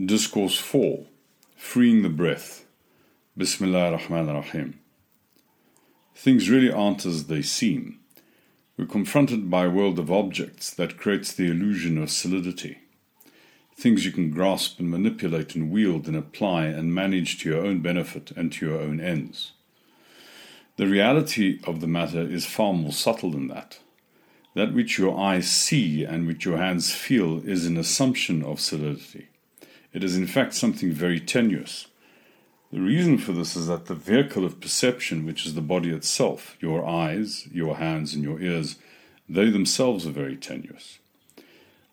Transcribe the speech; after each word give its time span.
Discourse 0.00 0.56
4 0.56 1.04
Freeing 1.54 2.02
the 2.02 2.08
Breath. 2.08 2.64
Bismillah 3.36 3.92
ar-Rahman 3.92 4.30
ar-Rahim. 4.30 4.80
Things 6.14 6.48
really 6.48 6.72
aren't 6.72 7.04
as 7.04 7.26
they 7.26 7.42
seem. 7.42 8.00
We're 8.78 8.86
confronted 8.86 9.50
by 9.50 9.66
a 9.66 9.70
world 9.70 9.98
of 9.98 10.10
objects 10.10 10.70
that 10.70 10.96
creates 10.96 11.30
the 11.32 11.50
illusion 11.50 11.98
of 11.98 12.10
solidity. 12.10 12.78
Things 13.76 14.06
you 14.06 14.12
can 14.12 14.30
grasp 14.30 14.80
and 14.80 14.90
manipulate 14.90 15.54
and 15.54 15.70
wield 15.70 16.06
and 16.08 16.16
apply 16.16 16.64
and 16.64 16.94
manage 16.94 17.38
to 17.40 17.50
your 17.50 17.64
own 17.64 17.80
benefit 17.80 18.30
and 18.34 18.50
to 18.54 18.66
your 18.66 18.80
own 18.80 18.98
ends. 18.98 19.52
The 20.78 20.86
reality 20.86 21.60
of 21.64 21.82
the 21.82 21.86
matter 21.86 22.22
is 22.22 22.46
far 22.46 22.72
more 22.72 22.92
subtle 22.92 23.32
than 23.32 23.48
that. 23.48 23.78
That 24.54 24.72
which 24.72 24.98
your 24.98 25.20
eyes 25.20 25.50
see 25.50 26.02
and 26.02 26.26
which 26.26 26.46
your 26.46 26.56
hands 26.56 26.94
feel 26.94 27.46
is 27.46 27.66
an 27.66 27.76
assumption 27.76 28.42
of 28.42 28.58
solidity. 28.58 29.28
It 29.92 30.02
is 30.02 30.16
in 30.16 30.26
fact 30.26 30.54
something 30.54 30.92
very 30.92 31.20
tenuous. 31.20 31.86
The 32.72 32.80
reason 32.80 33.18
for 33.18 33.32
this 33.32 33.54
is 33.54 33.66
that 33.66 33.86
the 33.86 33.94
vehicle 33.94 34.46
of 34.46 34.60
perception, 34.60 35.26
which 35.26 35.44
is 35.44 35.54
the 35.54 35.60
body 35.60 35.90
itself, 35.90 36.56
your 36.60 36.86
eyes, 36.86 37.46
your 37.52 37.76
hands, 37.76 38.14
and 38.14 38.24
your 38.24 38.40
ears, 38.40 38.76
they 39.28 39.50
themselves 39.50 40.06
are 40.06 40.10
very 40.10 40.36
tenuous. 40.36 40.98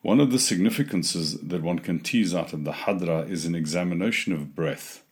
One 0.02 0.21
of 0.21 0.31
the 0.31 0.40
significances 0.40 1.38
that 1.41 1.62
one 1.62 1.80
can 1.80 1.99
tease 1.99 2.34
out 2.34 2.54
of 2.54 2.63
the 2.63 2.71
Hadra 2.71 3.30
is 3.30 3.45
an 3.45 3.55
examination 3.55 4.31
of 4.31 4.55
breath. 4.55 5.04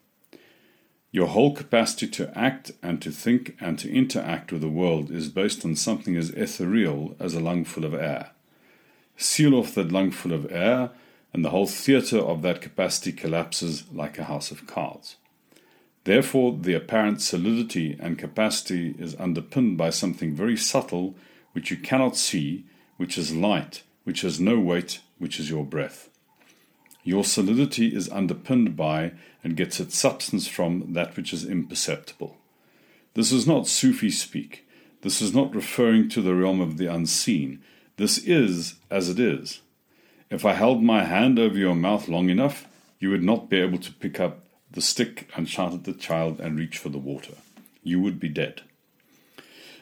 Your 1.11 1.27
whole 1.27 1.53
capacity 1.53 2.07
to 2.07 2.37
act 2.37 2.71
and 2.81 3.01
to 3.01 3.11
think 3.11 3.57
and 3.59 3.77
to 3.79 3.91
interact 3.91 4.53
with 4.53 4.61
the 4.61 4.69
world 4.69 5.11
is 5.11 5.27
based 5.27 5.65
on 5.65 5.75
something 5.75 6.15
as 6.15 6.29
ethereal 6.29 7.17
as 7.19 7.33
a 7.33 7.41
lungful 7.41 7.83
of 7.83 7.93
air. 7.93 8.31
Seal 9.17 9.55
off 9.55 9.75
that 9.75 9.91
lungful 9.91 10.31
of 10.31 10.49
air, 10.49 10.91
and 11.33 11.43
the 11.43 11.49
whole 11.49 11.67
theatre 11.67 12.19
of 12.19 12.41
that 12.41 12.61
capacity 12.61 13.11
collapses 13.11 13.83
like 13.91 14.17
a 14.17 14.25
house 14.25 14.51
of 14.51 14.67
cards. 14.67 15.17
Therefore, 16.03 16.57
the 16.59 16.73
apparent 16.73 17.21
solidity 17.21 17.97
and 17.99 18.17
capacity 18.17 18.95
is 18.97 19.15
underpinned 19.19 19.77
by 19.77 19.89
something 19.89 20.33
very 20.33 20.55
subtle 20.55 21.15
which 21.51 21.69
you 21.69 21.77
cannot 21.77 22.15
see, 22.15 22.65
which 22.95 23.17
is 23.17 23.35
light, 23.35 23.83
which 24.05 24.21
has 24.21 24.39
no 24.39 24.57
weight, 24.59 25.01
which 25.17 25.39
is 25.39 25.49
your 25.49 25.65
breath. 25.65 26.09
Your 27.03 27.23
solidity 27.23 27.95
is 27.95 28.09
underpinned 28.09 28.75
by 28.75 29.13
and 29.43 29.57
gets 29.57 29.79
its 29.79 29.97
substance 29.97 30.47
from 30.47 30.93
that 30.93 31.15
which 31.17 31.33
is 31.33 31.45
imperceptible. 31.45 32.37
This 33.13 33.31
is 33.31 33.47
not 33.47 33.67
Sufi 33.67 34.09
speak. 34.09 34.67
This 35.01 35.21
is 35.21 35.33
not 35.33 35.55
referring 35.55 36.09
to 36.09 36.21
the 36.21 36.35
realm 36.35 36.61
of 36.61 36.77
the 36.77 36.87
unseen. 36.87 37.61
This 37.97 38.17
is 38.17 38.75
as 38.89 39.09
it 39.09 39.19
is. 39.19 39.61
If 40.29 40.45
I 40.45 40.53
held 40.53 40.83
my 40.83 41.05
hand 41.05 41.39
over 41.39 41.57
your 41.57 41.75
mouth 41.75 42.07
long 42.07 42.29
enough, 42.29 42.67
you 42.99 43.09
would 43.09 43.23
not 43.23 43.49
be 43.49 43.57
able 43.57 43.77
to 43.77 43.93
pick 43.93 44.19
up 44.19 44.43
the 44.69 44.81
stick 44.81 45.29
and 45.35 45.47
shout 45.47 45.73
at 45.73 45.85
the 45.85 45.93
child 45.93 46.39
and 46.39 46.59
reach 46.59 46.77
for 46.77 46.89
the 46.89 46.97
water. 46.97 47.35
You 47.83 48.01
would 48.01 48.19
be 48.19 48.29
dead. 48.29 48.61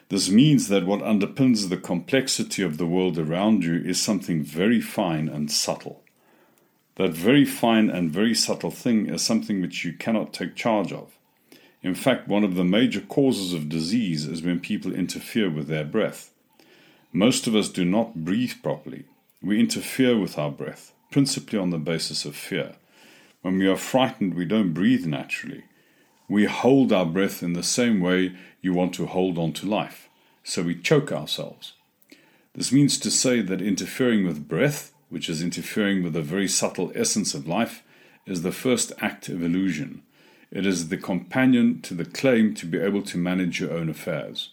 This 0.08 0.30
means 0.30 0.68
that 0.68 0.86
what 0.86 1.00
underpins 1.00 1.68
the 1.68 1.76
complexity 1.76 2.62
of 2.62 2.78
the 2.78 2.86
world 2.86 3.18
around 3.18 3.64
you 3.64 3.74
is 3.74 4.00
something 4.00 4.44
very 4.44 4.80
fine 4.80 5.28
and 5.28 5.50
subtle. 5.50 6.04
That 6.94 7.10
very 7.10 7.44
fine 7.44 7.90
and 7.90 8.12
very 8.12 8.34
subtle 8.34 8.70
thing 8.70 9.08
is 9.08 9.22
something 9.22 9.60
which 9.60 9.84
you 9.84 9.92
cannot 9.92 10.32
take 10.32 10.54
charge 10.54 10.92
of. 10.92 11.18
In 11.82 11.94
fact, 11.96 12.28
one 12.28 12.44
of 12.44 12.54
the 12.54 12.64
major 12.64 13.00
causes 13.00 13.52
of 13.52 13.68
disease 13.68 14.26
is 14.26 14.42
when 14.42 14.60
people 14.60 14.94
interfere 14.94 15.50
with 15.50 15.66
their 15.66 15.84
breath. 15.84 16.30
Most 17.12 17.46
of 17.48 17.56
us 17.56 17.68
do 17.68 17.84
not 17.84 18.24
breathe 18.24 18.54
properly. 18.62 19.04
We 19.46 19.60
interfere 19.60 20.18
with 20.18 20.38
our 20.38 20.50
breath, 20.50 20.92
principally 21.12 21.56
on 21.56 21.70
the 21.70 21.78
basis 21.78 22.24
of 22.24 22.34
fear. 22.34 22.74
When 23.42 23.58
we 23.58 23.68
are 23.68 23.76
frightened, 23.76 24.34
we 24.34 24.44
don't 24.44 24.72
breathe 24.72 25.06
naturally. 25.06 25.62
We 26.28 26.46
hold 26.46 26.92
our 26.92 27.06
breath 27.06 27.44
in 27.44 27.52
the 27.52 27.62
same 27.62 28.00
way 28.00 28.34
you 28.60 28.72
want 28.72 28.92
to 28.94 29.06
hold 29.06 29.38
on 29.38 29.52
to 29.52 29.68
life, 29.68 30.08
so 30.42 30.64
we 30.64 30.74
choke 30.74 31.12
ourselves. 31.12 31.74
This 32.56 32.72
means 32.72 32.98
to 32.98 33.08
say 33.08 33.40
that 33.40 33.62
interfering 33.62 34.26
with 34.26 34.48
breath, 34.48 34.92
which 35.10 35.28
is 35.28 35.40
interfering 35.40 36.02
with 36.02 36.14
the 36.14 36.22
very 36.22 36.48
subtle 36.48 36.90
essence 36.96 37.32
of 37.32 37.46
life, 37.46 37.84
is 38.26 38.42
the 38.42 38.50
first 38.50 38.90
act 39.00 39.28
of 39.28 39.44
illusion. 39.44 40.02
It 40.50 40.66
is 40.66 40.88
the 40.88 40.96
companion 40.96 41.82
to 41.82 41.94
the 41.94 42.04
claim 42.04 42.52
to 42.54 42.66
be 42.66 42.80
able 42.80 43.02
to 43.02 43.16
manage 43.16 43.60
your 43.60 43.72
own 43.72 43.88
affairs. 43.90 44.50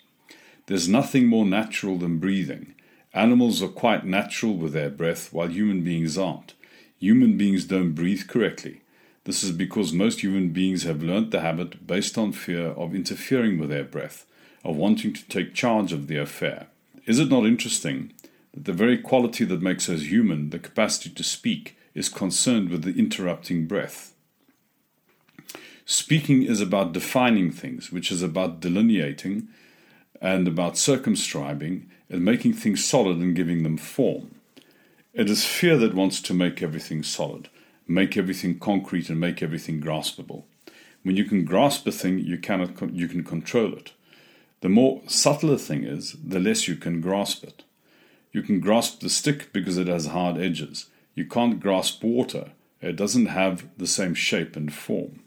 There's 0.68 0.88
nothing 0.88 1.26
more 1.26 1.48
natural 1.48 1.98
than 1.98 2.20
breathing, 2.20 2.76
Animals 3.14 3.62
are 3.62 3.68
quite 3.68 4.06
natural 4.06 4.56
with 4.56 4.74
their 4.74 4.90
breath, 4.90 5.32
while 5.32 5.48
human 5.48 5.84
beings 5.84 6.18
aren't. 6.18 6.54
Human 6.98 7.38
beings 7.38 7.66
don't 7.66 7.94
breathe 7.94 8.28
correctly. 8.28 8.82
This 9.26 9.44
is 9.44 9.52
because 9.52 9.94
most 9.94 10.22
human 10.22 10.50
beings 10.50 10.84
have 10.84 11.04
learnt 11.04 11.30
the 11.32 11.42
habit, 11.42 11.86
based 11.86 12.18
on 12.18 12.32
fear, 12.32 12.68
of 12.70 12.96
interfering 12.96 13.60
with 13.60 13.70
their 13.70 13.84
breath, 13.84 14.26
of 14.64 14.78
wanting 14.78 15.14
to 15.14 15.28
take 15.28 15.54
charge 15.54 15.94
of 15.94 16.08
the 16.08 16.18
affair. 16.18 16.68
Is 17.06 17.20
it 17.20 17.30
not 17.30 17.46
interesting 17.46 18.14
that 18.54 18.66
the 18.66 18.74
very 18.74 18.98
quality 18.98 19.46
that 19.46 19.62
makes 19.62 19.90
us 19.90 20.04
human, 20.04 20.50
the 20.50 20.60
capacity 20.60 21.10
to 21.12 21.24
speak, 21.24 21.78
is 21.94 22.10
concerned 22.10 22.70
with 22.70 22.84
the 22.84 22.98
interrupting 22.98 23.68
breath? 23.68 24.14
Speaking 25.86 26.44
is 26.44 26.62
about 26.62 26.94
defining 26.94 27.52
things, 27.52 27.92
which 27.92 28.12
is 28.12 28.24
about 28.24 28.60
delineating 28.60 29.50
and 30.24 30.48
about 30.48 30.78
circumscribing 30.78 31.86
and 32.10 32.24
making 32.24 32.54
things 32.54 32.84
solid 32.84 33.18
and 33.18 33.36
giving 33.36 33.64
them 33.64 33.76
form. 33.76 34.34
It 35.14 35.30
is 35.30 35.46
fear 35.46 35.78
that 35.78 35.94
wants 35.94 36.22
to 36.22 36.34
make 36.34 36.64
everything 36.64 37.04
solid, 37.04 37.50
make 37.88 38.16
everything 38.16 38.58
concrete, 38.58 39.10
and 39.10 39.20
make 39.20 39.44
everything 39.44 39.82
graspable. 39.82 40.44
When 41.04 41.18
you 41.18 41.26
can 41.26 41.44
grasp 41.44 41.86
a 41.86 41.92
thing, 41.92 42.20
you 42.20 42.38
cannot 42.38 42.96
you 42.96 43.10
can 43.10 43.26
control 43.26 43.74
it. 43.74 43.92
The 44.62 44.70
more 44.70 45.02
subtle 45.08 45.52
a 45.52 45.58
thing 45.58 45.84
is, 45.84 46.16
the 46.24 46.40
less 46.40 46.70
you 46.70 46.78
can 46.78 47.02
grasp 47.02 47.44
it. 47.44 47.64
You 48.32 48.42
can 48.42 48.62
grasp 48.62 49.02
the 49.02 49.10
stick 49.10 49.52
because 49.52 49.78
it 49.78 49.88
has 49.88 50.08
hard 50.08 50.38
edges. 50.38 50.86
You 51.16 51.26
can't 51.26 51.60
grasp 51.60 52.02
water; 52.02 52.52
it 52.82 52.96
doesn't 52.96 53.26
have 53.26 53.68
the 53.78 53.88
same 53.88 54.14
shape 54.14 54.56
and 54.56 54.74
form. 54.74 55.20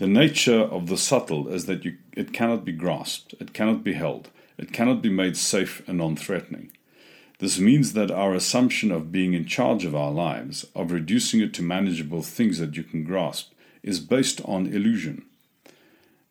The 0.00 0.06
nature 0.06 0.60
of 0.60 0.86
the 0.86 0.96
subtle 0.96 1.46
is 1.48 1.66
that 1.66 1.84
you, 1.84 1.98
it 2.16 2.32
cannot 2.32 2.64
be 2.64 2.72
grasped, 2.72 3.34
it 3.38 3.52
cannot 3.52 3.84
be 3.84 3.92
held, 3.92 4.30
it 4.56 4.72
cannot 4.72 5.02
be 5.02 5.10
made 5.10 5.36
safe 5.36 5.86
and 5.86 5.98
non 5.98 6.16
threatening. 6.16 6.72
This 7.38 7.58
means 7.58 7.92
that 7.92 8.10
our 8.10 8.32
assumption 8.32 8.90
of 8.90 9.12
being 9.12 9.34
in 9.34 9.44
charge 9.44 9.84
of 9.84 9.94
our 9.94 10.10
lives, 10.10 10.64
of 10.74 10.90
reducing 10.90 11.42
it 11.42 11.52
to 11.52 11.62
manageable 11.62 12.22
things 12.22 12.58
that 12.60 12.78
you 12.78 12.82
can 12.82 13.04
grasp, 13.04 13.52
is 13.82 14.00
based 14.00 14.40
on 14.46 14.68
illusion. 14.68 15.26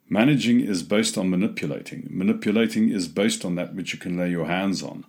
Managing 0.10 0.62
is 0.62 0.82
based 0.82 1.16
on 1.16 1.30
manipulating. 1.30 2.08
Manipulating 2.10 2.90
is 2.90 3.08
based 3.08 3.46
on 3.46 3.54
that 3.54 3.76
which 3.76 3.94
you 3.94 4.00
can 4.00 4.18
lay 4.18 4.32
your 4.32 4.48
hands 4.48 4.82
on. 4.82 5.06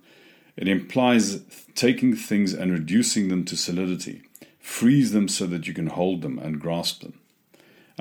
It 0.55 0.67
implies 0.67 1.41
taking 1.73 2.15
things 2.15 2.53
and 2.53 2.71
reducing 2.71 3.29
them 3.29 3.43
to 3.45 3.57
solidity, 3.57 4.21
freeze 4.59 5.13
them 5.13 5.27
so 5.29 5.47
that 5.47 5.65
you 5.65 5.73
can 5.73 5.87
hold 5.87 6.21
them 6.21 6.37
and 6.37 6.61
grasp 6.61 7.01
them. 7.01 7.15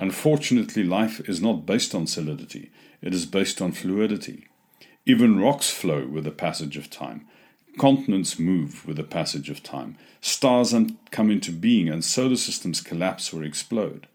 Unfortunately, 0.00 0.82
life 0.82 1.20
is 1.28 1.42
not 1.42 1.66
based 1.66 1.94
on 1.94 2.06
solidity, 2.06 2.70
it 3.02 3.12
is 3.12 3.26
based 3.26 3.60
on 3.60 3.70
fluidity. 3.70 4.48
Even 5.04 5.38
rocks 5.38 5.68
flow 5.70 6.06
with 6.06 6.24
the 6.24 6.30
passage 6.30 6.78
of 6.78 6.88
time. 6.88 7.26
Continents 7.78 8.38
move 8.38 8.86
with 8.86 8.96
the 8.96 9.04
passage 9.04 9.50
of 9.50 9.62
time. 9.62 9.98
Stars 10.22 10.74
come 11.10 11.30
into 11.30 11.52
being 11.52 11.88
and 11.88 12.02
solar 12.02 12.36
systems 12.36 12.80
collapse 12.80 13.32
or 13.32 13.44
explode. 13.44 14.06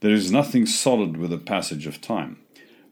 There 0.00 0.12
is 0.12 0.32
nothing 0.32 0.66
solid 0.66 1.16
with 1.16 1.30
the 1.30 1.38
passage 1.38 1.86
of 1.86 2.00
time. 2.00 2.38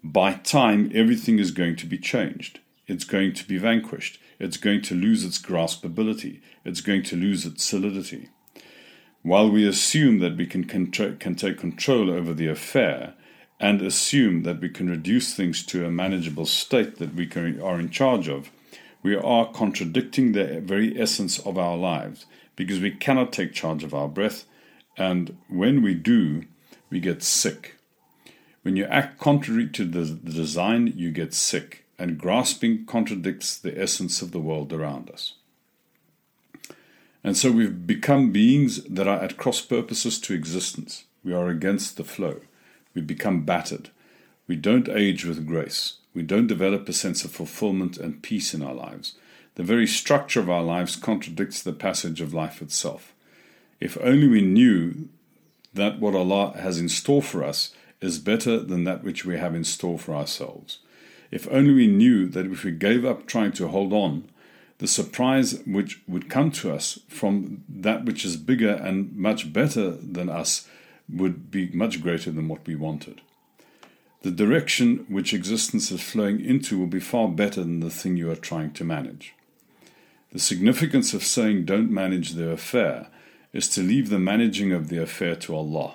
By 0.05 0.35
time, 0.35 0.93
everything 0.95 1.41
is 1.41 1.51
going 1.51 1.77
to 1.77 1.87
be 1.87 1.99
changed. 1.99 2.61
It's 2.87 3.05
going 3.05 3.35
to 3.35 3.47
be 3.47 3.59
vanquished. 3.59 4.19
It's 4.39 4.57
going 4.57 4.83
to 4.83 4.95
lose 4.95 5.25
its 5.25 5.39
graspability. 5.39 6.41
It's 6.65 6.81
going 6.81 7.03
to 7.05 7.17
lose 7.17 7.45
its 7.45 7.65
solidity. 7.65 8.29
While 9.23 9.51
we 9.51 9.67
assume 9.67 10.19
that 10.19 10.37
we 10.37 10.47
can, 10.47 10.65
contra- 10.65 11.15
can 11.15 11.35
take 11.37 11.59
control 11.59 12.11
over 12.11 12.35
the 12.35 12.49
affair, 12.49 13.15
and 13.61 13.81
assume 13.81 14.43
that 14.43 14.61
we 14.61 14.69
can 14.69 14.91
reduce 14.91 15.35
things 15.35 15.65
to 15.67 15.87
a 15.87 15.91
manageable 15.91 16.47
state 16.47 16.99
that 16.99 17.15
we 17.15 17.29
can, 17.29 17.61
are 17.61 17.79
in 17.79 17.91
charge 17.91 18.29
of, 18.29 18.51
we 19.05 19.15
are 19.15 19.53
contradicting 19.53 20.33
the 20.33 20.61
very 20.61 21.01
essence 21.01 21.39
of 21.39 21.57
our 21.57 21.77
lives 21.77 22.27
because 22.57 22.81
we 22.81 22.91
cannot 22.91 23.33
take 23.33 23.53
charge 23.53 23.85
of 23.85 23.95
our 23.95 24.09
breath, 24.09 24.45
and 24.97 25.37
when 25.49 25.81
we 25.81 25.95
do, 25.95 26.45
we 26.91 26.99
get 26.99 27.23
sick. 27.23 27.77
When 28.63 28.77
you 28.77 28.85
act 28.87 29.19
contrary 29.21 29.69
to 29.69 29.85
the, 29.85 30.01
the 30.01 30.33
design, 30.33 30.93
you 30.97 31.13
get 31.13 31.33
sick, 31.33 31.85
and 31.99 32.19
grasping 32.19 32.85
contradicts 32.85 33.57
the 33.57 33.81
essence 33.81 34.23
of 34.23 34.33
the 34.33 34.41
world 34.41 34.73
around 34.73 35.09
us. 35.09 35.35
And 37.25 37.37
so 37.37 37.53
we've 37.53 37.87
become 37.87 38.33
beings 38.33 38.83
that 38.85 39.07
are 39.07 39.21
at 39.21 39.37
cross 39.37 39.61
purposes 39.61 40.19
to 40.21 40.35
existence. 40.35 41.05
We 41.25 41.33
are 41.33 41.49
against 41.49 41.97
the 41.97 42.05
flow. 42.05 42.41
We 42.95 43.03
become 43.03 43.45
battered. 43.45 43.91
We 44.49 44.57
don't 44.57 44.89
age 44.89 45.25
with 45.25 45.47
grace. 45.47 45.99
We 46.15 46.23
don't 46.23 46.47
develop 46.47 46.89
a 46.89 46.93
sense 46.93 47.25
of 47.25 47.31
fulfillment 47.31 47.97
and 47.97 48.23
peace 48.23 48.53
in 48.55 48.63
our 48.63 48.75
lives. 48.75 49.15
The 49.55 49.63
very 49.63 49.87
structure 49.87 50.41
of 50.41 50.51
our 50.51 50.63
lives 50.63 50.97
contradicts 50.97 51.63
the 51.63 51.73
passage 51.73 52.21
of 52.21 52.35
life 52.35 52.61
itself. 52.61 53.13
If 53.81 53.97
only 54.01 54.29
we 54.29 54.43
knew 54.43 55.09
that 55.75 56.01
what 56.01 56.15
Allah 56.15 56.55
has 56.57 56.79
in 56.79 56.89
store 56.89 57.23
for 57.23 57.43
us 57.45 57.75
is 58.01 58.19
better 58.19 58.59
than 58.59 58.85
that 58.85 59.05
which 59.05 59.25
we 59.25 59.39
have 59.39 59.55
in 59.55 59.65
store 59.65 59.99
for 59.99 60.15
ourselves. 60.15 60.79
If 61.31 61.49
only 61.51 61.73
we 61.73 61.87
knew 61.87 62.27
that 62.29 62.47
if 62.47 62.65
we 62.65 62.73
gave 62.73 63.05
up 63.05 63.27
trying 63.27 63.53
to 63.53 63.69
hold 63.69 63.93
on, 63.93 64.29
the 64.83 64.89
surprise 64.89 65.63
which 65.65 66.01
would 66.09 66.29
come 66.29 66.51
to 66.51 66.73
us 66.73 66.99
from 67.07 67.63
that 67.69 68.05
which 68.05 68.25
is 68.25 68.37
bigger 68.37 68.73
and 68.73 69.15
much 69.17 69.53
better 69.53 69.93
than 69.93 70.29
us 70.29 70.69
would 71.09 71.53
be 71.53 71.69
much 71.69 72.03
greater 72.03 72.33
than 72.33 72.49
what 72.49 72.67
we 72.67 72.75
wanted. 72.75 73.21
The 74.23 74.33
direction 74.33 75.07
which 75.09 75.33
existence 75.33 75.93
is 75.93 76.03
flowing 76.03 76.45
into 76.45 76.81
will 76.81 76.89
be 76.89 76.99
far 76.99 77.29
better 77.29 77.61
than 77.61 77.79
the 77.79 77.91
thing 77.91 78.17
you 78.17 78.29
are 78.33 78.49
trying 78.51 78.73
to 78.73 78.83
manage. 78.83 79.35
The 80.33 80.41
significance 80.41 81.15
of 81.15 81.23
saying 81.23 81.65
don't 81.65 81.89
manage 81.89 82.33
the 82.33 82.51
affair 82.51 83.07
is 83.53 83.69
to 83.75 83.83
leave 83.83 84.09
the 84.09 84.19
managing 84.19 84.73
of 84.73 84.89
the 84.89 85.01
affair 85.01 85.37
to 85.37 85.55
Allah. 85.55 85.95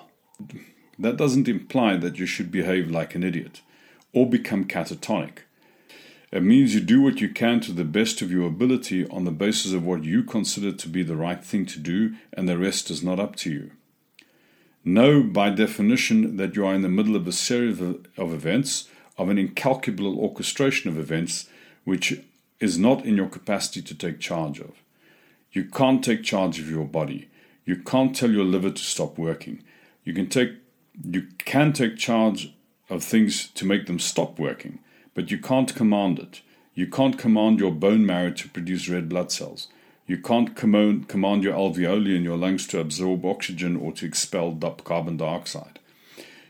That 0.98 1.18
doesn't 1.18 1.46
imply 1.46 1.98
that 1.98 2.18
you 2.18 2.24
should 2.24 2.50
behave 2.50 2.90
like 2.90 3.14
an 3.14 3.22
idiot 3.22 3.60
or 4.14 4.26
become 4.26 4.64
catatonic. 4.64 5.40
It 6.30 6.42
means 6.42 6.74
you 6.74 6.80
do 6.80 7.00
what 7.00 7.20
you 7.20 7.30
can 7.30 7.60
to 7.60 7.72
the 7.72 7.84
best 7.84 8.20
of 8.20 8.30
your 8.30 8.46
ability 8.46 9.08
on 9.08 9.24
the 9.24 9.30
basis 9.30 9.72
of 9.72 9.84
what 9.84 10.04
you 10.04 10.22
consider 10.22 10.72
to 10.72 10.88
be 10.88 11.02
the 11.02 11.16
right 11.16 11.42
thing 11.42 11.64
to 11.66 11.78
do, 11.78 12.14
and 12.32 12.48
the 12.48 12.58
rest 12.58 12.90
is 12.90 13.02
not 13.02 13.18
up 13.18 13.34
to 13.36 13.50
you. 13.50 13.70
Know 14.84 15.22
by 15.22 15.50
definition 15.50 16.36
that 16.36 16.54
you 16.54 16.66
are 16.66 16.74
in 16.74 16.82
the 16.82 16.88
middle 16.88 17.16
of 17.16 17.26
a 17.26 17.32
series 17.32 17.80
of, 17.80 18.06
of 18.16 18.32
events, 18.34 18.88
of 19.16 19.28
an 19.28 19.38
incalculable 19.38 20.18
orchestration 20.18 20.90
of 20.90 20.98
events, 20.98 21.48
which 21.84 22.20
is 22.60 22.78
not 22.78 23.04
in 23.04 23.16
your 23.16 23.28
capacity 23.28 23.82
to 23.82 23.94
take 23.94 24.20
charge 24.20 24.60
of. 24.60 24.82
You 25.52 25.64
can't 25.64 26.04
take 26.04 26.22
charge 26.22 26.58
of 26.58 26.70
your 26.70 26.84
body. 26.84 27.28
You 27.64 27.76
can't 27.76 28.14
tell 28.14 28.30
your 28.30 28.44
liver 28.44 28.70
to 28.70 28.82
stop 28.82 29.18
working. 29.18 29.62
You 30.04 30.12
can 30.12 30.28
take 30.28 30.52
you 31.04 31.28
can 31.38 31.72
take 31.72 31.96
charge 31.96 32.52
of 32.90 33.04
things 33.04 33.48
to 33.48 33.64
make 33.64 33.86
them 33.86 33.98
stop 33.98 34.38
working, 34.38 34.80
but 35.18 35.32
you 35.32 35.38
can't 35.38 35.74
command 35.74 36.20
it. 36.20 36.42
You 36.74 36.86
can't 36.86 37.18
command 37.18 37.58
your 37.58 37.72
bone 37.72 38.06
marrow 38.06 38.30
to 38.30 38.48
produce 38.48 38.88
red 38.88 39.08
blood 39.08 39.32
cells. 39.32 39.66
You 40.06 40.16
can't 40.18 40.54
command, 40.54 41.42
your 41.42 41.54
alveoli 41.54 42.14
in 42.14 42.22
your 42.22 42.36
lungs 42.36 42.68
to 42.68 42.78
absorb 42.78 43.26
oxygen 43.26 43.74
or 43.74 43.90
to 43.94 44.06
expel 44.06 44.52
carbon 44.84 45.16
dioxide. 45.16 45.80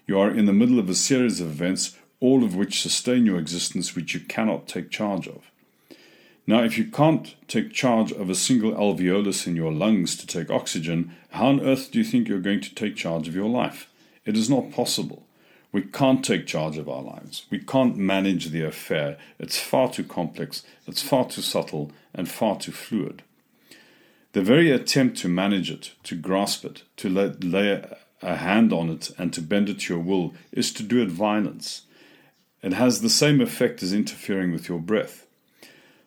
You 0.06 0.18
are 0.18 0.30
in 0.30 0.44
the 0.44 0.52
middle 0.52 0.78
of 0.78 0.90
a 0.90 0.94
series 0.94 1.40
of 1.40 1.46
events, 1.46 1.96
all 2.20 2.44
of 2.44 2.54
which 2.54 2.82
sustain 2.82 3.24
your 3.24 3.38
existence, 3.38 3.96
which 3.96 4.12
you 4.12 4.20
cannot 4.20 4.68
take 4.68 4.90
charge 4.90 5.26
of. 5.26 5.50
Now, 6.46 6.62
if 6.62 6.76
you 6.76 6.84
can't 6.84 7.36
take 7.48 7.72
charge 7.72 8.12
of 8.12 8.28
a 8.28 8.34
single 8.34 8.72
alveolus 8.72 9.46
in 9.46 9.56
your 9.56 9.72
lungs 9.72 10.14
to 10.16 10.26
take 10.26 10.50
oxygen, 10.50 11.16
how 11.30 11.46
on 11.46 11.62
earth 11.62 11.90
do 11.90 11.96
you 11.96 12.04
think 12.04 12.28
you're 12.28 12.38
going 12.38 12.60
to 12.60 12.74
take 12.74 12.96
charge 12.96 13.28
of 13.28 13.34
your 13.34 13.48
life? 13.48 13.88
It 14.26 14.36
is 14.36 14.50
not 14.50 14.72
possible. 14.72 15.24
We 15.78 15.84
can't 15.84 16.24
take 16.24 16.48
charge 16.48 16.76
of 16.76 16.88
our 16.88 17.02
lives. 17.02 17.46
We 17.50 17.60
can't 17.60 17.96
manage 17.96 18.46
the 18.46 18.64
affair. 18.64 19.16
It's 19.38 19.60
far 19.60 19.88
too 19.88 20.02
complex, 20.02 20.64
it's 20.88 21.02
far 21.02 21.28
too 21.28 21.40
subtle, 21.40 21.92
and 22.12 22.28
far 22.28 22.58
too 22.58 22.72
fluid. 22.72 23.22
The 24.32 24.42
very 24.42 24.72
attempt 24.72 25.18
to 25.18 25.28
manage 25.28 25.70
it, 25.70 25.92
to 26.02 26.16
grasp 26.16 26.64
it, 26.64 26.82
to 26.96 27.08
lay, 27.08 27.80
a 28.22 28.34
hand 28.34 28.72
on 28.72 28.90
it, 28.90 29.12
and 29.18 29.32
to 29.32 29.40
bend 29.40 29.68
it 29.68 29.78
to 29.82 29.94
your 29.94 30.02
will 30.02 30.34
is 30.50 30.72
to 30.72 30.82
do 30.82 31.00
it 31.00 31.10
violence. 31.10 31.82
It 32.60 32.72
has 32.72 33.00
the 33.00 33.08
same 33.08 33.40
effect 33.40 33.80
as 33.80 33.92
interfering 33.92 34.50
with 34.50 34.68
your 34.68 34.80
breath. 34.80 35.28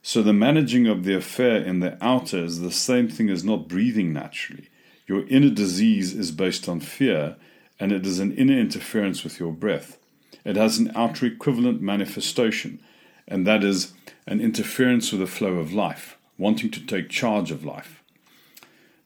So 0.01 0.21
the 0.21 0.33
managing 0.33 0.85
of 0.85 1.05
the 1.05 1.15
affair 1.15 1.63
in 1.63 1.79
the 1.79 1.97
outer 2.01 2.43
is 2.43 2.59
the 2.59 2.73
same 2.73 3.07
thing 3.07 3.29
as 3.29 3.45
not 3.45 3.69
breathing 3.69 4.11
naturally. 4.11 4.67
Your 5.07 5.25
inner 5.29 5.49
disease 5.49 6.13
is 6.13 6.33
based 6.33 6.67
on 6.67 6.81
fear 6.81 7.37
and 7.81 7.91
it 7.91 8.05
is 8.05 8.19
an 8.19 8.31
inner 8.33 8.59
interference 8.59 9.23
with 9.23 9.39
your 9.39 9.51
breath. 9.51 9.97
It 10.45 10.55
has 10.55 10.77
an 10.77 10.91
outer 10.93 11.25
equivalent 11.25 11.81
manifestation, 11.81 12.79
and 13.27 13.45
that 13.47 13.63
is 13.63 13.93
an 14.27 14.39
interference 14.39 15.11
with 15.11 15.19
the 15.19 15.25
flow 15.27 15.55
of 15.55 15.73
life, 15.73 16.15
wanting 16.37 16.69
to 16.71 16.85
take 16.85 17.09
charge 17.09 17.49
of 17.49 17.65
life. 17.65 18.03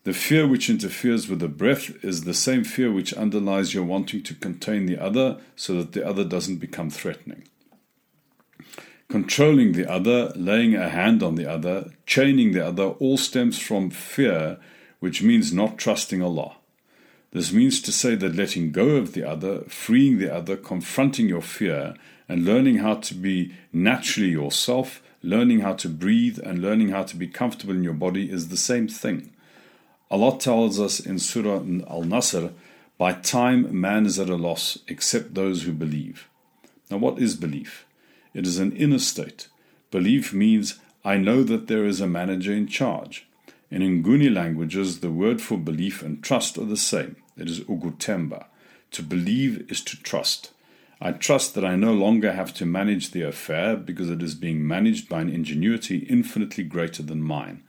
The 0.04 0.14
fear 0.14 0.46
which 0.46 0.70
interferes 0.70 1.30
with 1.30 1.40
the 1.40 1.48
breath 1.48 2.04
is 2.04 2.26
the 2.26 2.34
same 2.34 2.66
fear 2.66 2.92
which 2.92 3.14
underlies 3.14 3.74
your 3.74 3.86
wanting 3.86 4.22
to 4.24 4.36
contain 4.36 4.88
the 4.88 5.02
other 5.02 5.40
so 5.56 5.76
that 5.76 5.94
the 5.94 6.06
other 6.06 6.26
doesn't 6.26 6.58
become 6.58 6.90
threatening. 6.90 7.48
Controlling 9.08 9.72
the 9.72 9.90
other, 9.90 10.34
laying 10.36 10.76
a 10.76 10.90
hand 10.90 11.24
on 11.24 11.36
the 11.36 11.50
other, 11.50 11.92
chaining 12.06 12.52
the 12.52 12.68
other 12.68 12.84
all 12.84 13.18
stems 13.18 13.58
from 13.58 13.90
fear, 13.90 14.58
which 15.00 15.24
means 15.24 15.54
not 15.54 15.78
trusting 15.78 16.22
Allah. 16.22 16.58
This 17.36 17.52
means 17.52 17.82
to 17.82 17.92
say 17.92 18.16
that 18.16 18.38
letting 18.38 18.72
go 18.72 18.92
of 18.92 19.12
the 19.12 19.30
other, 19.30 19.64
freeing 19.64 20.20
the 20.20 20.34
other, 20.34 20.56
confronting 20.56 21.28
your 21.28 21.42
fear, 21.42 21.96
and 22.30 22.46
learning 22.46 22.78
how 22.78 22.94
to 22.94 23.14
be 23.14 23.54
naturally 23.74 24.30
yourself, 24.30 25.02
learning 25.22 25.60
how 25.60 25.74
to 25.74 25.90
breathe, 25.90 26.40
and 26.42 26.60
learning 26.62 26.92
how 26.92 27.04
to 27.04 27.18
be 27.18 27.28
comfortable 27.28 27.74
in 27.74 27.84
your 27.84 27.94
body 27.94 28.32
is 28.32 28.48
the 28.48 28.56
same 28.56 28.88
thing. 28.88 29.34
Allah 30.10 30.40
tells 30.40 30.80
us 30.80 31.02
in 31.02 31.20
Surah 31.20 31.58
Al 31.58 32.06
Asr, 32.06 32.54
by 32.98 33.12
time 33.12 33.82
man 33.82 34.06
is 34.06 34.18
at 34.18 34.30
a 34.30 34.38
loss 34.38 34.80
except 34.88 35.34
those 35.34 35.64
who 35.64 35.74
believe. 35.74 36.30
Now, 36.90 37.00
what 37.00 37.20
is 37.20 37.36
belief? 37.36 37.86
It 38.34 38.48
is 38.48 38.60
an 38.60 38.72
inner 38.72 39.00
state. 39.00 39.50
Belief 39.92 40.32
means 40.32 40.80
I 41.04 41.18
know 41.18 41.44
that 41.44 41.68
there 41.68 41.84
is 41.84 42.00
a 42.00 42.08
manager 42.08 42.54
in 42.54 42.68
charge. 42.68 43.28
In 43.76 44.02
Nguni 44.02 44.34
languages, 44.34 45.02
the 45.02 45.12
word 45.12 45.42
for 45.42 45.58
belief 45.58 46.02
and 46.02 46.24
trust 46.24 46.58
are 46.58 46.64
the 46.64 46.78
same. 46.78 47.18
It 47.38 47.50
is 47.50 47.60
ukuthemba. 47.60 48.46
To 48.92 49.04
believe 49.04 49.70
is 49.70 49.82
to 49.82 50.02
trust. 50.02 50.54
I 51.02 51.12
trust 51.12 51.56
that 51.56 51.66
I 51.66 51.76
no 51.76 51.92
longer 51.92 52.32
have 52.32 52.54
to 52.54 52.66
manage 52.66 53.12
the 53.12 53.24
affair 53.24 53.76
because 53.76 54.10
it 54.10 54.24
is 54.24 54.34
being 54.34 54.66
managed 54.66 55.10
by 55.10 55.20
an 55.20 55.30
ingenuity 55.30 56.08
infinitely 56.10 56.64
greater 56.64 57.04
than 57.04 57.22
mine. 57.22 57.64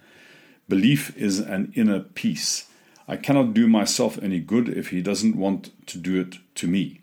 Belief 0.69 1.17
is 1.17 1.41
an 1.41 1.73
inner 1.75 1.99
peace. 1.99 2.69
I 3.09 3.17
cannot 3.17 3.53
do 3.53 3.67
myself 3.67 4.17
any 4.23 4.39
good 4.39 4.69
if 4.69 4.91
he 4.91 5.03
doesn't 5.03 5.35
want 5.35 5.73
to 5.89 5.99
do 5.99 6.21
it 6.21 6.37
to 6.55 6.69
me. 6.69 7.01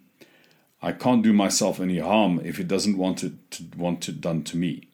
I 0.82 0.94
can't 0.94 1.24
do 1.24 1.34
myself 1.34 1.82
any 1.82 2.00
harm 2.00 2.40
if 2.46 2.56
he 2.56 2.64
doesn't 2.64 2.98
want 2.98 3.22
it 3.22 3.52
to 3.52 3.66
want 3.76 4.08
it 4.08 4.22
done 4.22 4.44
to 4.46 4.56
me. 4.56 4.88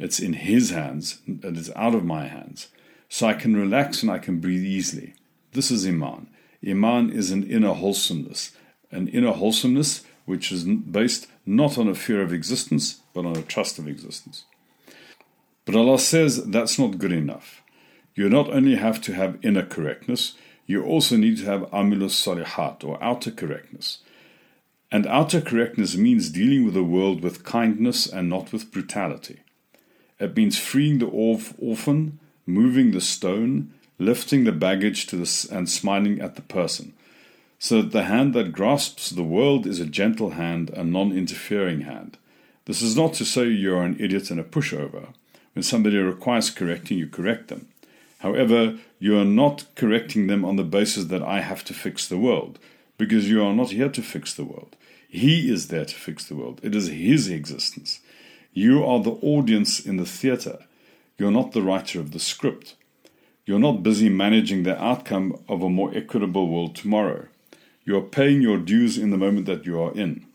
It's 0.00 0.18
in 0.18 0.32
his 0.32 0.70
hands, 0.70 1.20
it 1.28 1.56
is 1.56 1.70
out 1.76 1.94
of 1.94 2.04
my 2.04 2.26
hands. 2.26 2.66
So 3.12 3.26
I 3.26 3.34
can 3.34 3.54
relax 3.54 4.02
and 4.02 4.10
I 4.10 4.16
can 4.16 4.40
breathe 4.40 4.64
easily. 4.64 5.12
This 5.52 5.70
is 5.70 5.86
Iman. 5.86 6.28
Iman 6.66 7.10
is 7.10 7.30
an 7.30 7.42
inner 7.42 7.74
wholesomeness, 7.74 8.52
an 8.90 9.06
inner 9.08 9.32
wholesomeness 9.32 10.02
which 10.24 10.50
is 10.50 10.64
based 10.64 11.26
not 11.44 11.76
on 11.76 11.88
a 11.88 11.94
fear 11.94 12.22
of 12.22 12.32
existence, 12.32 13.02
but 13.12 13.26
on 13.26 13.36
a 13.36 13.42
trust 13.42 13.78
of 13.78 13.86
existence. 13.86 14.46
But 15.66 15.76
Allah 15.76 15.98
says 15.98 16.42
that's 16.42 16.78
not 16.78 16.96
good 16.96 17.12
enough. 17.12 17.60
You 18.14 18.30
not 18.30 18.48
only 18.48 18.76
have 18.76 18.98
to 19.02 19.12
have 19.12 19.38
inner 19.42 19.66
correctness, 19.66 20.32
you 20.64 20.82
also 20.82 21.18
need 21.18 21.36
to 21.36 21.44
have 21.44 21.70
amilus 21.70 22.14
salihat, 22.14 22.82
or 22.82 22.96
outer 23.04 23.30
correctness. 23.30 23.98
And 24.90 25.06
outer 25.06 25.42
correctness 25.42 25.98
means 25.98 26.30
dealing 26.30 26.64
with 26.64 26.72
the 26.72 26.82
world 26.82 27.22
with 27.22 27.44
kindness 27.44 28.06
and 28.06 28.30
not 28.30 28.52
with 28.54 28.72
brutality. 28.72 29.40
It 30.18 30.34
means 30.34 30.58
freeing 30.58 30.98
the 30.98 31.08
orphan, 31.08 32.18
moving 32.46 32.90
the 32.90 33.00
stone, 33.00 33.72
lifting 33.98 34.44
the 34.44 34.52
baggage 34.52 35.06
to 35.06 35.16
the, 35.16 35.48
and 35.50 35.68
smiling 35.68 36.20
at 36.20 36.36
the 36.36 36.42
person, 36.42 36.92
so 37.58 37.82
that 37.82 37.92
the 37.92 38.04
hand 38.04 38.34
that 38.34 38.52
grasps 38.52 39.10
the 39.10 39.22
world 39.22 39.66
is 39.66 39.78
a 39.78 39.86
gentle 39.86 40.30
hand, 40.30 40.70
a 40.70 40.82
non 40.82 41.12
interfering 41.12 41.82
hand. 41.82 42.18
This 42.64 42.82
is 42.82 42.96
not 42.96 43.14
to 43.14 43.24
say 43.24 43.46
you 43.48 43.74
are 43.76 43.84
an 43.84 43.96
idiot 43.98 44.30
and 44.30 44.40
a 44.40 44.44
pushover. 44.44 45.08
When 45.54 45.62
somebody 45.62 45.98
requires 45.98 46.50
correcting, 46.50 46.98
you 46.98 47.06
correct 47.06 47.48
them. 47.48 47.68
However, 48.20 48.78
you 48.98 49.18
are 49.18 49.24
not 49.24 49.66
correcting 49.74 50.28
them 50.28 50.44
on 50.44 50.56
the 50.56 50.62
basis 50.62 51.06
that 51.06 51.22
I 51.22 51.40
have 51.40 51.64
to 51.64 51.74
fix 51.74 52.06
the 52.06 52.18
world, 52.18 52.58
because 52.96 53.28
you 53.28 53.44
are 53.44 53.52
not 53.52 53.70
here 53.70 53.88
to 53.88 54.02
fix 54.02 54.32
the 54.32 54.44
world. 54.44 54.76
He 55.08 55.52
is 55.52 55.68
there 55.68 55.84
to 55.84 55.94
fix 55.94 56.24
the 56.24 56.36
world. 56.36 56.60
It 56.62 56.74
is 56.74 56.88
His 56.88 57.28
existence. 57.28 58.00
You 58.54 58.84
are 58.84 59.02
the 59.02 59.18
audience 59.22 59.80
in 59.80 59.96
the 59.96 60.06
theatre. 60.06 60.60
You're 61.18 61.30
not 61.30 61.52
the 61.52 61.62
writer 61.62 62.00
of 62.00 62.12
the 62.12 62.18
script. 62.18 62.76
You're 63.44 63.58
not 63.58 63.82
busy 63.82 64.08
managing 64.08 64.62
the 64.62 64.80
outcome 64.82 65.42
of 65.48 65.62
a 65.62 65.68
more 65.68 65.92
equitable 65.94 66.48
world 66.48 66.74
tomorrow. 66.76 67.26
You 67.84 67.96
are 67.96 68.02
paying 68.02 68.40
your 68.40 68.58
dues 68.58 68.96
in 68.96 69.10
the 69.10 69.16
moment 69.16 69.46
that 69.46 69.66
you 69.66 69.80
are 69.80 69.92
in. 69.92 70.26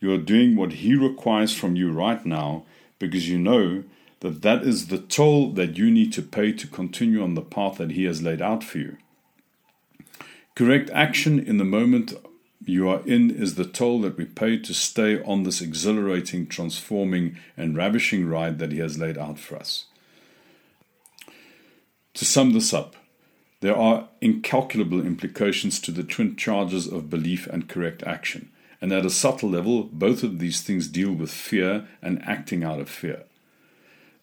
You 0.00 0.12
are 0.12 0.18
doing 0.18 0.56
what 0.56 0.74
He 0.74 0.94
requires 0.94 1.54
from 1.54 1.76
you 1.76 1.90
right 1.90 2.24
now 2.24 2.64
because 2.98 3.28
you 3.28 3.38
know 3.38 3.84
that 4.20 4.42
that 4.42 4.62
is 4.62 4.88
the 4.88 4.98
toll 4.98 5.52
that 5.52 5.78
you 5.78 5.90
need 5.90 6.12
to 6.12 6.22
pay 6.22 6.52
to 6.52 6.66
continue 6.66 7.22
on 7.22 7.34
the 7.34 7.42
path 7.42 7.78
that 7.78 7.92
He 7.92 8.04
has 8.04 8.22
laid 8.22 8.42
out 8.42 8.62
for 8.62 8.78
you. 8.78 8.96
Correct 10.54 10.90
action 10.90 11.38
in 11.38 11.56
the 11.56 11.64
moment 11.64 12.12
you 12.64 12.88
are 12.88 13.00
in 13.06 13.30
is 13.30 13.54
the 13.54 13.64
toll 13.64 14.00
that 14.02 14.18
we 14.18 14.26
pay 14.26 14.58
to 14.58 14.74
stay 14.74 15.22
on 15.22 15.44
this 15.44 15.62
exhilarating, 15.62 16.46
transforming, 16.46 17.38
and 17.56 17.76
ravishing 17.76 18.28
ride 18.28 18.58
that 18.58 18.72
He 18.72 18.78
has 18.78 18.98
laid 18.98 19.16
out 19.16 19.38
for 19.38 19.56
us. 19.56 19.86
To 22.14 22.24
sum 22.24 22.52
this 22.52 22.74
up, 22.74 22.96
There 23.60 23.76
are 23.76 24.08
incalculable 24.22 25.04
implications 25.04 25.80
to 25.80 25.92
the 25.92 26.02
twin 26.02 26.36
charges 26.36 26.86
of 26.86 27.10
belief 27.10 27.46
and 27.46 27.68
correct 27.68 28.02
action, 28.04 28.50
and 28.80 28.90
at 28.90 29.04
a 29.04 29.10
subtle 29.10 29.50
level, 29.50 29.84
both 29.84 30.22
of 30.22 30.38
these 30.38 30.62
things 30.62 30.88
deal 30.88 31.12
with 31.12 31.30
fear 31.30 31.86
and 32.00 32.22
acting 32.22 32.64
out 32.64 32.80
of 32.80 32.88
fear. 32.88 33.24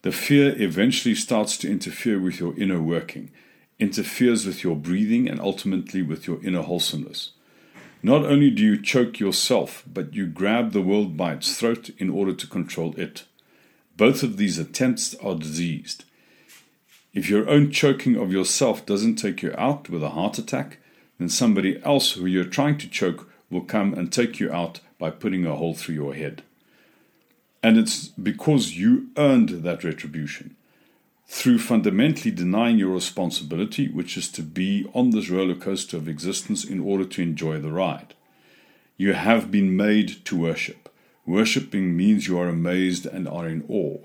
The 0.01 0.12
fear 0.12 0.60
eventually 0.60 1.13
starts 1.13 1.56
to 1.60 1.70
interfere 1.70 2.20
with 2.20 2.39
your 2.39 2.58
inner 2.58 2.82
working, 2.82 3.29
interferes 3.77 4.46
with 4.46 4.63
your 4.63 4.75
breathing, 4.75 5.29
and 5.29 5.39
ultimately 5.39 6.01
with 6.01 6.25
your 6.25 6.44
inner 6.44 6.63
wholesomeness. 6.63 7.34
Not 8.01 8.25
only 8.25 8.50
do 8.50 8.63
you 8.63 8.82
choke 8.82 9.20
yourself, 9.20 9.84
but 9.91 10.15
you 10.15 10.25
grab 10.25 10.72
the 10.72 10.82
world 10.82 11.15
by 11.15 11.34
its 11.34 11.60
throat 11.60 11.91
in 12.00 12.10
order 12.10 12.34
to 12.34 12.48
control 12.48 12.96
it. 12.98 13.25
Both 13.96 14.24
of 14.24 14.38
these 14.38 14.58
attempts 14.58 15.13
are 15.15 15.36
diseased. 15.36 16.06
If 17.18 17.32
your 17.32 17.50
own 17.50 17.72
choking 17.72 18.16
of 18.16 18.32
yourself 18.32 18.86
doesn't 18.86 19.16
take 19.16 19.42
you 19.42 19.52
out 19.58 19.90
with 19.90 20.04
a 20.04 20.12
heart 20.12 20.38
attack, 20.38 20.78
then 21.18 21.30
somebody 21.30 21.82
else 21.84 22.12
who 22.12 22.28
you're 22.28 22.44
trying 22.44 22.78
to 22.78 22.88
choke 22.88 23.28
will 23.50 23.62
come 23.62 23.96
and 23.96 24.14
take 24.14 24.40
you 24.40 24.52
out 24.52 24.82
by 25.00 25.10
putting 25.10 25.44
a 25.44 25.56
hole 25.56 25.74
through 25.74 25.96
your 25.96 26.14
head. 26.14 26.44
And 27.64 27.76
it's 27.76 28.10
because 28.10 28.78
you 28.78 29.08
earned 29.18 29.64
that 29.64 29.84
retribution 29.84 30.56
through 31.26 31.58
fundamentally 31.58 32.30
denying 32.30 32.78
your 32.78 32.94
responsibility, 32.94 33.88
which 33.88 34.16
is 34.16 34.30
to 34.34 34.44
be 34.44 34.86
on 34.94 35.10
this 35.10 35.32
roller 35.32 35.56
coaster 35.56 35.98
of 35.98 36.08
existence 36.08 36.64
in 36.64 36.80
order 36.80 37.04
to 37.04 37.24
enjoy 37.24 37.58
the 37.58 37.72
ride. 37.72 38.14
You 38.96 39.14
have 39.14 39.50
been 39.50 39.76
made 39.76 40.24
to 40.26 40.38
worship. 40.38 40.88
Worshipping 41.26 41.98
means 41.98 42.28
you 42.28 42.38
are 42.38 42.48
amazed 42.48 43.08
and 43.08 43.28
are 43.28 43.48
in 43.48 43.66
awe. 43.68 44.04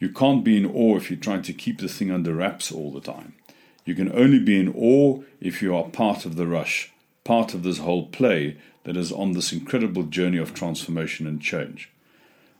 You 0.00 0.08
can't 0.08 0.42
be 0.42 0.56
in 0.56 0.66
awe 0.66 0.96
if 0.96 1.10
you're 1.10 1.20
trying 1.20 1.42
to 1.42 1.52
keep 1.52 1.78
the 1.78 1.88
thing 1.88 2.10
under 2.10 2.34
wraps 2.34 2.72
all 2.72 2.90
the 2.90 3.02
time. 3.02 3.34
You 3.84 3.94
can 3.94 4.10
only 4.12 4.38
be 4.38 4.58
in 4.58 4.74
awe 4.74 5.22
if 5.40 5.60
you 5.60 5.76
are 5.76 5.88
part 5.88 6.24
of 6.24 6.36
the 6.36 6.46
rush, 6.46 6.90
part 7.22 7.52
of 7.52 7.62
this 7.62 7.78
whole 7.78 8.06
play 8.06 8.56
that 8.84 8.96
is 8.96 9.12
on 9.12 9.32
this 9.32 9.52
incredible 9.52 10.04
journey 10.04 10.38
of 10.38 10.54
transformation 10.54 11.26
and 11.26 11.40
change. 11.40 11.90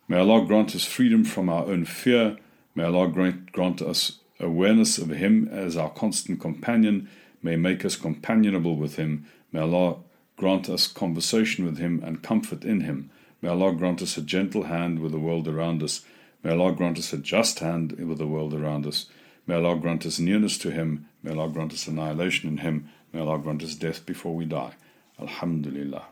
May 0.06 0.18
Allah 0.18 0.44
grant 0.44 0.74
us 0.74 0.84
freedom 0.84 1.24
from 1.24 1.48
our 1.48 1.64
own 1.64 1.86
fear. 1.86 2.36
May 2.74 2.84
Allah 2.84 3.08
grant, 3.08 3.80
us 3.80 4.18
awareness 4.38 4.98
of 4.98 5.08
Him 5.08 5.48
as 5.50 5.76
our 5.76 5.90
constant 5.90 6.40
companion. 6.40 7.08
May 7.42 7.56
make 7.56 7.84
us 7.84 7.96
companionable 7.96 8.76
with 8.76 8.96
Him. 8.96 9.26
May 9.50 9.60
Allah 9.60 9.96
grant 10.36 10.68
us 10.68 10.88
conversation 10.88 11.64
with 11.64 11.78
Him 11.78 12.02
and 12.04 12.22
comfort 12.22 12.64
in 12.64 12.82
Him. 12.82 13.10
May 13.40 13.48
Allah 13.48 13.72
grant 13.72 14.02
us 14.02 14.18
a 14.18 14.22
gentle 14.22 14.64
hand 14.64 14.98
with 14.98 15.12
the 15.12 15.18
world 15.18 15.48
around 15.48 15.82
us. 15.82 16.04
May 16.42 16.52
Allah 16.52 16.72
grant 16.72 16.98
us 16.98 17.12
a 17.12 17.18
just 17.18 17.58
hand 17.58 17.92
with 17.92 18.18
the 18.18 18.26
world 18.26 18.54
around 18.54 18.86
us. 18.86 19.06
May 19.46 19.56
Allah 19.56 19.76
grant 19.76 20.06
us 20.06 20.18
nearness 20.18 20.56
to 20.58 20.70
Him. 20.70 21.08
May 21.22 21.32
Allah 21.32 21.50
grant 21.50 21.72
us 21.72 21.86
annihilation 21.86 22.48
in 22.48 22.58
Him. 22.58 22.88
May 23.12 23.20
Allah 23.20 23.38
grant 23.38 23.62
us 23.62 23.74
death 23.74 24.06
before 24.06 24.34
we 24.34 24.44
die. 24.44 24.74
Alhamdulillah. 25.20 26.04